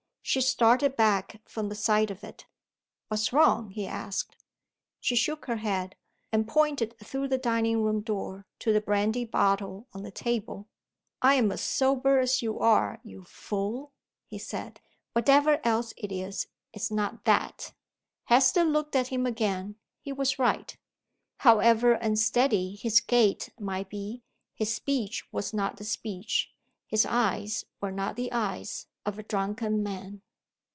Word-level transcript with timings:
She 0.23 0.39
started 0.39 0.95
back 0.95 1.41
from 1.45 1.67
the 1.67 1.75
sight 1.75 2.09
of 2.09 2.23
it. 2.23 2.45
"What's 3.09 3.33
wrong?" 3.33 3.71
he 3.71 3.85
asked. 3.85 4.37
She 5.01 5.15
shook 5.15 5.47
her 5.47 5.57
head; 5.57 5.95
and 6.31 6.47
pointed 6.47 6.97
through 6.99 7.27
the 7.27 7.37
dining 7.39 7.81
room 7.83 7.99
door 8.01 8.45
to 8.59 8.71
the 8.71 8.79
brandy 8.79 9.25
bottle 9.25 9.87
on 9.93 10.03
the 10.03 10.11
table. 10.11 10.69
"I'm 11.21 11.51
as 11.51 11.59
sober 11.59 12.19
as 12.19 12.41
you 12.41 12.59
are, 12.59 13.01
you 13.03 13.25
fool!" 13.25 13.91
he 14.27 14.37
said. 14.37 14.79
"Whatever 15.11 15.59
else 15.65 15.91
it 15.97 16.13
is, 16.13 16.47
it's 16.71 16.91
not 16.91 17.25
that." 17.25 17.73
Hester 18.25 18.63
looked 18.63 18.95
at 18.95 19.07
him 19.07 19.25
again. 19.25 19.75
He 19.99 20.13
was 20.13 20.39
right. 20.39 20.77
However 21.39 21.93
unsteady 21.93 22.75
his 22.75 23.01
gait 23.01 23.49
might 23.59 23.89
be, 23.89 24.23
his 24.53 24.73
speech 24.73 25.25
was 25.33 25.53
not 25.53 25.75
the 25.75 25.83
speech, 25.83 26.53
his 26.87 27.05
eyes 27.05 27.65
were 27.81 27.91
not 27.91 28.15
the 28.15 28.31
eyes, 28.31 28.87
of 29.03 29.17
a 29.17 29.23
drunken 29.23 29.81
man. 29.81 30.21